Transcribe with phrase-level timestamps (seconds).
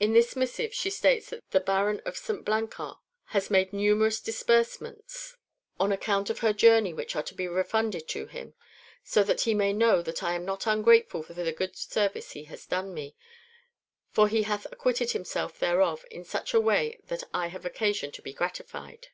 [0.00, 2.46] In this missive she states that the Baron of St.
[2.46, 5.36] Blancard has made numerous disbursements
[5.78, 8.54] on account of her journey which are to be refunded to him,
[9.02, 12.44] "so that he may know that I am not ungrateful for the good service he
[12.44, 13.16] has done me,
[14.08, 18.22] for he hath acquitted himself thereof in such a way that I have occasion to
[18.22, 19.08] be gratified."